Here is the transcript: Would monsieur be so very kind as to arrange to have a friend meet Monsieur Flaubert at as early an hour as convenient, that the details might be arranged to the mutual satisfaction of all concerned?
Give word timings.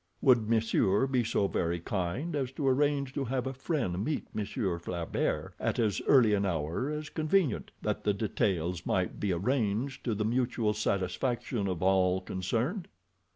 Would 0.19 0.49
monsieur 0.49 1.05
be 1.05 1.23
so 1.23 1.47
very 1.47 1.79
kind 1.79 2.35
as 2.35 2.51
to 2.53 2.67
arrange 2.67 3.13
to 3.13 3.25
have 3.25 3.45
a 3.45 3.53
friend 3.53 4.03
meet 4.03 4.25
Monsieur 4.33 4.79
Flaubert 4.79 5.53
at 5.59 5.77
as 5.77 6.01
early 6.07 6.33
an 6.33 6.43
hour 6.43 6.89
as 6.89 7.09
convenient, 7.11 7.69
that 7.83 8.03
the 8.03 8.11
details 8.11 8.83
might 8.83 9.19
be 9.19 9.31
arranged 9.31 10.03
to 10.05 10.15
the 10.15 10.25
mutual 10.25 10.73
satisfaction 10.73 11.67
of 11.67 11.83
all 11.83 12.19
concerned? 12.19 12.87